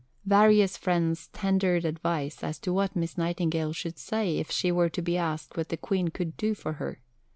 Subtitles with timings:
[0.23, 0.31] See above, p.
[0.31, 0.41] 297.
[0.41, 5.01] Various friends tendered advice as to what Miss Nightingale should say if she were to
[5.03, 7.01] be asked what the Queen could "do for her."